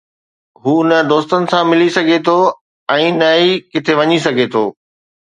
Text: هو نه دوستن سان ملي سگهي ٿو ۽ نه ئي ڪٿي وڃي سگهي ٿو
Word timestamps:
هو 0.63 0.73
نه 0.91 0.97
دوستن 1.11 1.41
سان 1.51 1.63
ملي 1.71 1.89
سگهي 1.97 2.19
ٿو 2.27 2.35
۽ 2.95 3.03
نه 3.19 3.27
ئي 3.41 3.51
ڪٿي 3.75 3.93
وڃي 3.99 4.17
سگهي 4.25 4.47
ٿو 4.57 4.63